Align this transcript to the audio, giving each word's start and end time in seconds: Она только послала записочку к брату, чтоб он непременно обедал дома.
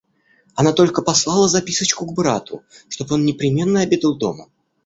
Она 0.55 0.73
только 0.73 1.03
послала 1.03 1.47
записочку 1.47 2.07
к 2.07 2.13
брату, 2.15 2.63
чтоб 2.89 3.11
он 3.11 3.23
непременно 3.23 3.81
обедал 3.81 4.17
дома. 4.17 4.49